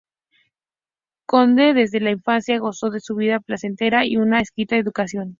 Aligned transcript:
Conde, 1.27 1.75
desde 1.75 1.99
la 1.99 2.09
infancia 2.09 2.57
gozó 2.57 2.89
de 2.89 3.01
una 3.07 3.19
vida 3.19 3.39
placentera 3.39 4.03
y 4.07 4.15
de 4.15 4.21
una 4.23 4.39
exquisita 4.39 4.75
educación. 4.77 5.29